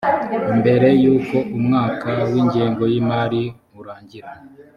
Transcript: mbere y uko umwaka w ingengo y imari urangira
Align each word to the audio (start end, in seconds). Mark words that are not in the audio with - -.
mbere 0.59 0.87
y 1.03 1.05
uko 1.15 1.37
umwaka 1.57 2.09
w 2.29 2.31
ingengo 2.41 2.83
y 2.91 2.95
imari 3.01 3.43
urangira 3.79 4.29